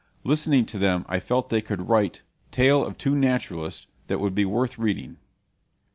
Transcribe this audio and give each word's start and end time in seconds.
Listening 0.23 0.65
to 0.65 0.79
them 0.79 1.05
I 1.07 1.19
felt 1.19 1.49
that 1.49 1.55
they 1.55 1.61
could 1.61 1.87
write 1.87 2.23
"Tales 2.49 2.87
of 2.87 2.97
Two 2.97 3.13
Naturalists" 3.13 3.85
that 4.07 4.19
would 4.19 4.33
be 4.33 4.45
worth 4.45 4.79
reading. 4.79 5.17